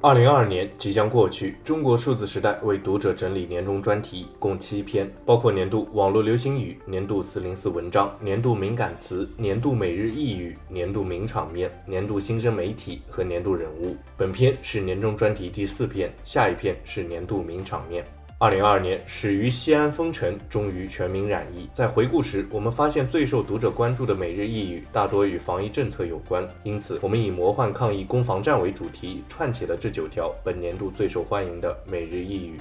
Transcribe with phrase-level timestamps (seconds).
[0.00, 13.96] 二零二二年即将过去，中国数字时代为读者整理年终专题，共七篇，包括年度网络流行语、年度四零四文章、年度敏感词、年度每日一语、年度名场面、年度新生媒体和年度人物。
[14.16, 18.04] 本篇是年终专题第四篇，下一篇是年度名场面。
[18.40, 21.68] 二零二二年始于西安封城，终于全民染疫。
[21.74, 32.60] 在回顾时，我们发现最受读者关注的每日一语大多与防疫政策有关，因此我们以“魔幻抗疫攻防战”为主题，串起了这九条本年度最受欢迎的每日一语。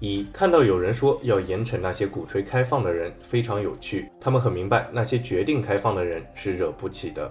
[0.00, 4.10] 一，看到有人说要严惩那些鼓吹开放的人，非常有趣。
[4.18, 7.30] 他们很明白，那些决定开放的人是惹不起的。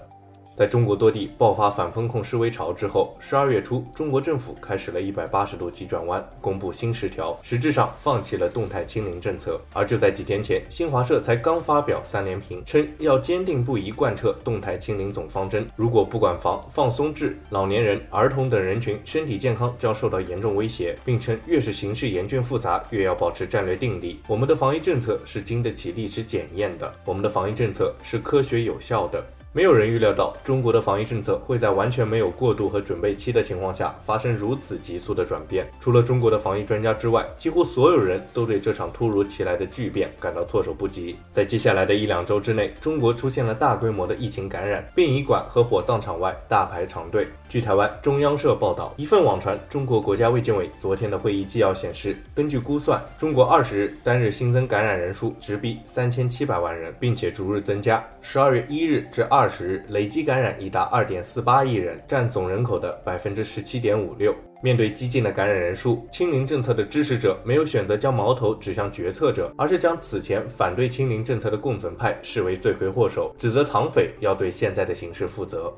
[0.53, 9.59] 在中国多地爆发反封控示威潮之后，十二月初，中国政府开始了一百八十度急转弯，公布新十条，实质上放弃了动态清零政策。
[9.73, 15.66] 而就在几天前，新华社才刚发表三连评，称要坚定不移贯彻动态清零总方针。
[15.75, 24.19] 如果不管防、放松治，老年人、儿童等人群身体健康将受到严重威胁，并称越是形势严峻复杂，越要保持战略定力。
[24.27, 29.23] 我们的防疫政策是经得起历史检验的，我们的防疫政策是科学有效的。
[29.53, 35.69] 没有人预料到中国的防疫政策会在完全没有过渡和准备期的情况下发生如此急速的转变。
[35.77, 41.17] 除了中国的防疫专家之外，几乎所有人都对这场突如其来的巨变感到措手不及。
[41.31, 47.27] 在接下来的一两周之内，中国出现了大规模的疫情感染，殡仪馆和火葬场外大排长队。
[47.49, 58.02] 据台湾中央社报道，一份网传中国国家卫健委昨天的会议纪要显示，根据估算，中国二十日单日新增感染人数直逼三千七百万人，并且逐日增加。
[58.21, 64.36] 十二月一日至二二十日累计感染已达二点四八亿人，占总人口的百分之十七点五六。
[64.61, 75.76] 面对激进的感染人数，清零政策的支持者没有选择将矛头指向决策者，而是将此前反对清零政策的共存派视为罪魁祸首，指责唐匪要对现在的形势负责。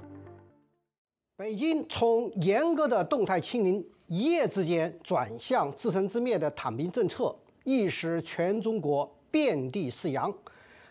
[1.38, 7.34] 北京从严格的动态清零一夜之间转向自生自灭的躺平政策，
[7.64, 10.34] 一时全中国遍地是阳，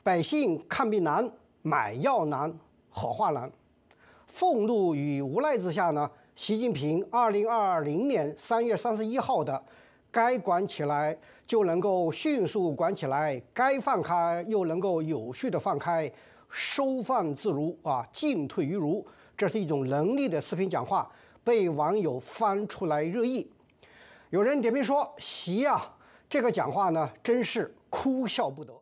[0.03, 1.31] 百姓看病难、
[1.61, 2.53] 买药难、
[2.93, 3.51] 好话难。
[4.27, 9.63] 愤怒与无奈之下呢，习近平二零二零年三月三十一号的
[10.11, 16.11] “该管起来就能够迅速管起来，该放开又能够有序的放开，
[16.49, 19.05] 收放自如啊，进退于如”。
[19.37, 21.11] 这是一种能力的视频讲话，
[21.43, 23.51] 被网友翻出来热议。
[24.31, 25.95] 有人点评说：“习啊，
[26.29, 28.73] 这个讲话呢，真是哭笑不得。”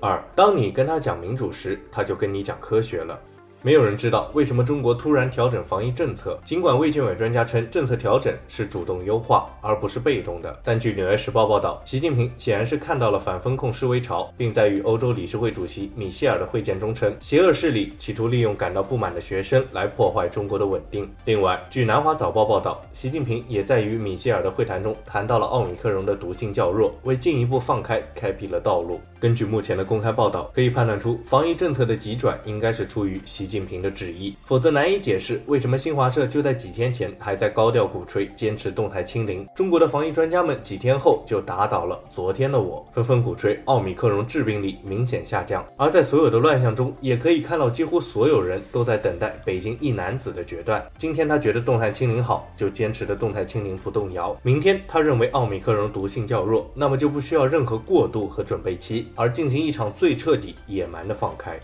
[0.00, 3.18] 二，当你跟他讲民主时，他就跟你讲科学了。
[3.60, 6.38] 没有人知道为什么中国突然调整防疫政策。
[6.44, 21.10] 尽管卫健委专家称政策调整是主动优化，而不是被动的，但据《纽约时报》报道，习近平显然是看到了反封控示威潮，并在与欧洲理事会主席米歇尔的会见中称，邪恶势力企图利用感到不满的学生来破坏中国的稳定。
[21.24, 29.00] 另外，据《南华早报》报道，习近平也在与米歇尔的会谈中谈到了奥米克戎的毒性较弱，为进一步放开开辟了道路。
[29.20, 45.66] 根据目前的公开报道，可以判断出防疫政策的急转应该是出于习近平的旨意，否则难以解释为什么新华社就在几天前还在高调鼓吹坚持动态清零，中国的防疫专家们几天后就打倒了昨天的我，纷纷鼓吹奥米克戎致病力明显下降。
[45.76, 50.84] 而在所有的乱象中，也可以看到几乎所有人都在等待北京一男子的决断。
[50.96, 59.07] 今天他觉得动态清零好，就坚持的动态清零不动摇；明天他认为奥米克戎毒性较弱，那么就不需要任何过渡和准备期。
[59.14, 61.58] 而进行一场最彻底、野蛮的放开。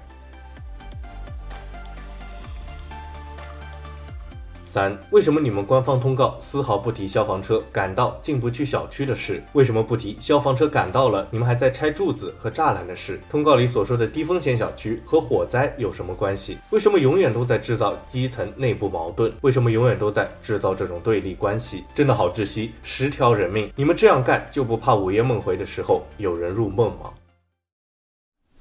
[4.64, 9.40] 三，为什么你们官方通告丝毫不提消防车赶到进不去小区的事？
[9.52, 13.20] 为什么不提消防车赶到了，你们还在拆柱子和栅栏的事？
[13.30, 16.58] 通告里所说的低风险小区和火灾有什么关系？
[16.70, 19.32] 为什么永远都在制造基层内部矛盾？
[19.42, 21.84] 为什么永远都在制造这种对立关系？
[21.94, 22.72] 真的好窒息！
[22.82, 27.12] 十条人命，你们这样干就不怕午夜梦回的时候有人入梦吗？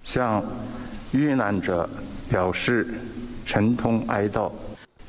[0.03, 0.43] 向
[1.11, 1.89] 遇难者
[2.29, 2.87] 表示
[3.45, 4.51] 沉痛哀悼。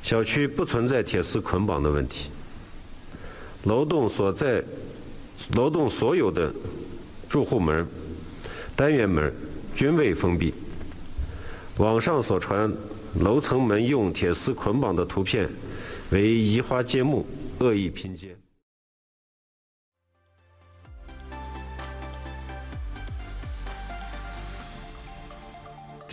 [0.02, 2.30] 小区不存在铁丝捆绑的问题，
[3.64, 4.62] 楼栋所在，
[5.54, 6.52] 楼栋所有的
[7.28, 7.86] 住户门、
[8.76, 9.32] 单元门
[9.74, 10.52] 均未封闭。
[11.78, 12.72] 网上所传
[13.20, 15.48] 楼层门用铁丝捆绑的图片，
[16.10, 17.26] 为移花接木、
[17.58, 18.36] 恶意拼接。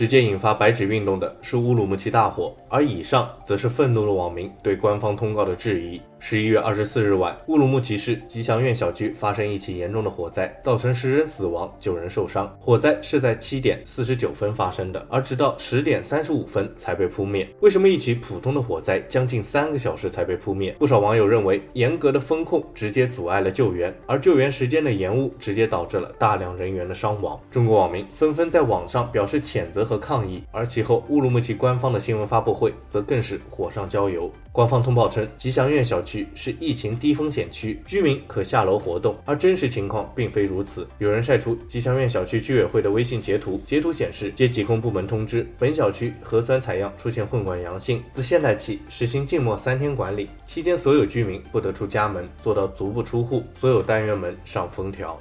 [0.02, 6.02] 直接引发白纸运动的是乌鲁木齐大火，而以上则是愤怒的网民对官方通告的质疑。
[6.24, 12.48] 十一月二十四日晚，乌鲁木齐市吉祥苑小区发生一起严重的火灾，造成十人死亡、九人受伤。
[12.60, 17.46] 火灾是在七点四十九分发生的，而直到十点三十五分才被扑灭。
[17.58, 20.70] 为什么一起普通的火灾将近三个小时才被扑灭？
[20.78, 27.38] 不少网友认为，严格的风控直接阻碍了救援，而救援时间的延误直接导致了大量人员的伤亡。
[27.50, 34.32] 中国网民纷纷在网上表示谴责和抗议，而其后乌鲁木齐官方的新闻发布会则更是火上浇油。
[34.52, 40.86] 官方通报称，吉祥苑小区是疫情低风险区，居民可下楼活动，而真实情况并非如此。
[40.98, 55.18] 有人晒出吉祥苑小区居委会的微信截图，截图显示，接疾控部门通知，本小区核酸采样出现混管阳性，自现在起实行静默三天管理，期间所有居民不得出家门，做到足不出户，所有单元门上封条。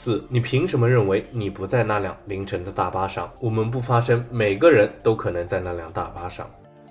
[0.00, 3.28] 四，你凭什么认为你不在那辆凌晨的大巴上？
[3.40, 6.48] 我们不发声，每个人都可能在那辆大巴上。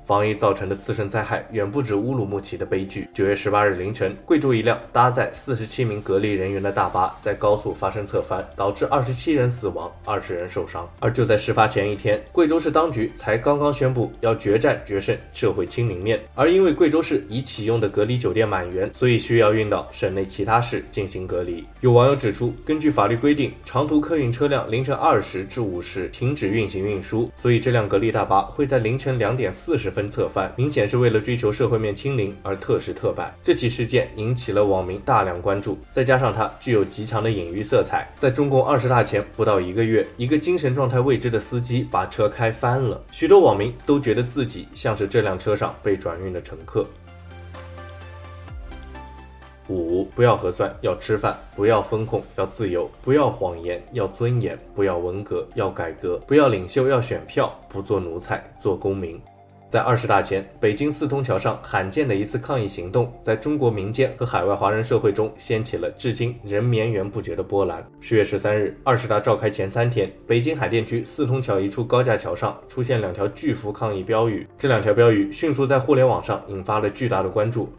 [0.07, 3.09] 防疫造成的次生灾害远不止乌鲁木齐的悲剧。
[3.13, 10.89] 九月十八日凌晨，贵州一辆搭载四十七名隔离人员的大巴在高速发生侧翻，导致二十七人死亡，二十人受伤。
[11.01, 21.65] 而就在事发前一天，贵州市当局才刚刚宣布要决战决胜社会清零面，而因为贵州市已启用的隔离酒店满员，所以需要运到省内其他市进行隔离。
[21.81, 33.33] 有网友指出，根据法律规定，长途客运车辆凌晨二时至五时停止运行运输，所以这辆隔离大巴会在凌晨两点四十分侧翻，明显是为了追求社会面清零而特事特办。
[33.43, 38.07] 这起事件引起了网民大量关注，再加上它具有极强的隐喻色彩。
[38.19, 46.85] 在中共二十大前不到一个月，一个精神状态未知的司机把车开翻了，许多网民都觉得自己像是这辆车上被转运的乘客。
[49.67, 59.19] 五，不要核酸，要吃饭；不要风控，要自由；不要谎言，要尊严；不要文革，要改革；不要领袖，要选票；不做奴才，做公民。
[59.69, 67.85] 在二十大前，北京四通桥上罕见的一次抗议行动，在中国民间和海外华人社会中掀起了至今仍绵延不绝的波澜。
[67.99, 77.69] 十月十三日，二十大召开前三天，北京海淀区四通桥一处高架桥上出现两条巨幅抗议标语，这两条标语迅速在互联网上引发了巨大的关注。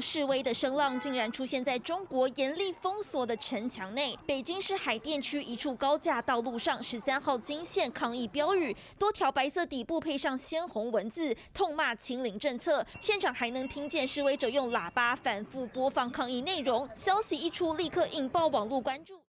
[0.00, 4.16] 示威的声浪竟然出现在中国严厉封锁的城墙内。
[4.26, 12.84] 北京市海淀区一处高架道路上，十三号惊现抗议标语，多条白色底部配上鲜红文字，痛骂清零政策。
[13.00, 16.88] 现场还能听见示威者用喇叭反复播放抗议内容。
[16.94, 19.20] 消息一出，立刻引爆网络关注。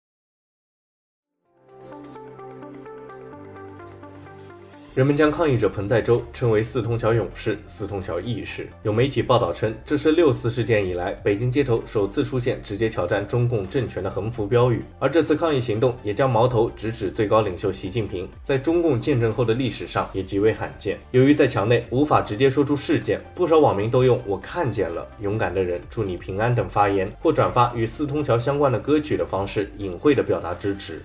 [4.99, 8.69] 人们将抗议者彭载舟称为“四通桥勇士”、“四通桥义士”。
[8.83, 14.83] 有媒体报道称，这是六四事件以来北京街头首次出现直接挑战中共政权的横幅标语。
[14.99, 20.99] 而这次抗议行动也将矛头直指最高领袖习近平，在中共建政后的历史上也极为罕见。
[21.13, 31.01] 由于在墙内无法直接说出事件，不少网民都用“我看见了”、“勇敢的人”、“祝你平安”等发言，或转发与四通桥相关的歌曲的方式，隐晦地表达支持。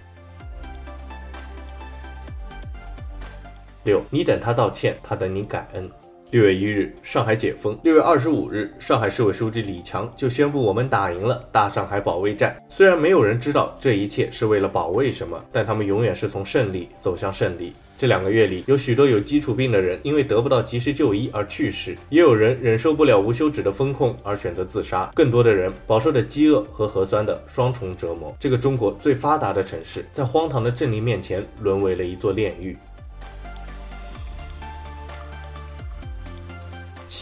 [3.83, 5.89] 六，你等他道歉，他等你感恩。
[6.31, 7.77] 六月一日，上海解封。
[7.83, 12.56] 六月二十五日，上海市委书记李强就宣布我们打赢了大上海保卫战。
[12.69, 17.74] 虽然没有人知道这一切是为了保卫什么，但他们永远是从胜利走向胜利。
[18.00, 28.35] 这两个月里，有许多有基础病的人因为得不到及时就医而去世，也有人忍受不了无休止的封控而选择自杀，更多的人饱受着饥饿和核酸的双重折磨。
[28.40, 32.75] 这个中国最发达的城市，在荒唐的政令面前，沦为了一座炼狱。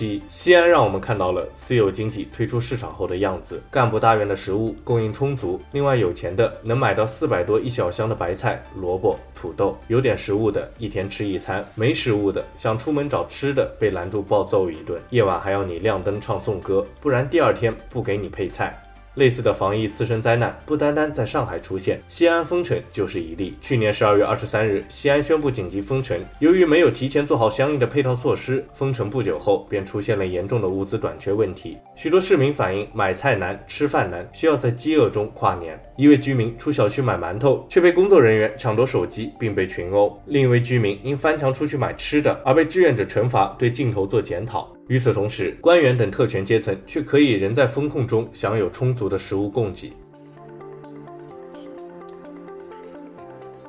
[0.01, 3.61] 西，西安让我们看到了私有经济退出市场后的样子。
[3.69, 18.75] 干部大院的食物供应充足，另外有钱的能买到四百多一小箱的白菜、萝卜、土豆，有点食物的一天吃一餐，没食物的想出门找吃的被拦住暴揍一顿，夜晚还要你亮灯唱颂歌，不然第二天不给你配菜。
[19.15, 23.53] 类似的防疫次生灾难不单单在上海出现，西安封城就是一例。
[23.61, 31.77] 去年十二月二十三日，西安宣布紧急封城，由于没有提前做好相应的配套措施，封城不久后便出现了严重的物资短缺问题。
[31.95, 35.77] 许多市民反映买菜难、吃饭难，需要在饥饿中跨年。
[35.97, 44.71] 一位居民出小区买馒头，却被工作人员抢夺手机并被群殴；另一位居民因翻墙出去买吃的而被志愿者惩罚，对镜头做检讨。
[44.91, 49.93] 与此同时，官员等特权阶层却可以仍在封控中享有充足的食物供给。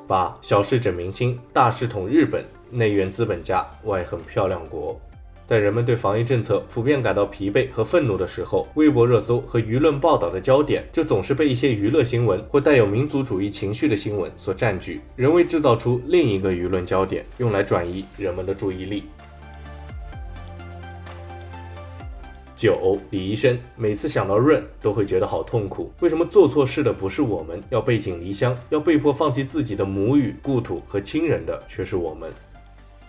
[0.05, 4.99] 八，小事整明星，大事捅日本，内怨资本家，外恨漂亮国。
[5.47, 19.05] 在人们对防疫政策普遍感到疲惫和愤怒的时候，微博热搜和舆论报道的焦点就总是被一些娱乐新闻或带有民族主义情绪的新闻所占据，人为制造出另一个舆论焦点，用来转移人们的注意力。
[22.63, 25.91] 九，李医生每次想到润都会觉得好痛苦。
[25.99, 32.31] 为什么做错事的不是我们，要背井离乡，要被迫放弃自己的母语、故土和亲人的却是我们？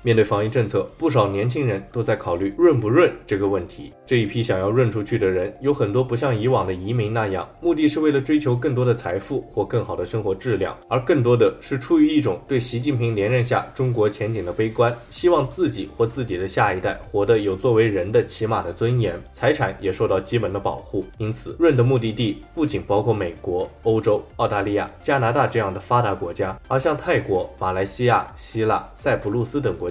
[0.05, 3.91] 面对防疫政策，不少年轻人都在考虑润不润这个问题。
[4.05, 21.03] 这一批想要润出去的人，有很多不像以往的移民那样，目的是为了追求更多的财富或更好的生活质量，而更多的是出于一种对习近平连任下中国前景的悲观，希望自己或自己的下一代活得有作为人的起码的尊严，财产也受到基本的保护。
[21.17, 29.91] 因此，润的目的地不仅包括美国、欧洲、澳大利亚、加拿大这样的发达国家，而像泰国、马来西亚、希腊、塞浦路斯等国